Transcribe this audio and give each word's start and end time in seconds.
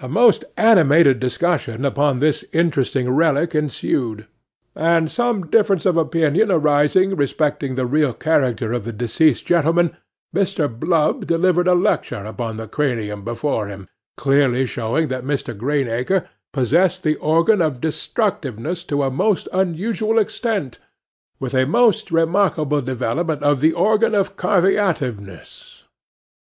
'A 0.00 0.08
most 0.08 0.42
animated 0.56 1.20
discussion 1.20 1.84
upon 1.84 2.18
this 2.18 2.46
interesting 2.50 3.10
relic 3.10 3.54
ensued; 3.54 4.26
and, 4.74 5.10
some 5.10 5.48
difference 5.48 5.84
of 5.84 5.98
opinion 5.98 6.50
arising 6.50 7.14
respecting 7.14 7.74
the 7.74 7.84
real 7.84 8.14
character 8.14 8.72
of 8.72 8.84
the 8.86 8.90
deceased 8.94 9.44
gentleman, 9.44 9.94
Mr. 10.34 10.66
Blubb 10.72 11.26
delivered 11.26 11.68
a 11.68 11.74
lecture 11.74 12.24
upon 12.24 12.56
the 12.56 12.66
cranium 12.66 13.22
before 13.22 13.66
him, 13.66 13.86
clearly 14.16 14.64
showing 14.64 15.08
that 15.08 15.24
Mr. 15.24 15.54
Greenacre 15.54 16.26
possessed 16.54 17.02
the 17.02 17.16
organ 17.16 17.60
of 17.60 17.82
destructiveness 17.82 18.82
to 18.82 19.02
a 19.02 19.10
most 19.10 19.46
unusual 19.52 20.18
extent, 20.18 20.78
with 21.38 21.52
a 21.52 21.66
most 21.66 22.10
remarkable 22.10 22.80
development 22.80 23.42
of 23.42 23.60
the 23.60 23.74
organ 23.74 24.14
of 24.14 24.38
carveativeness. 24.38 25.84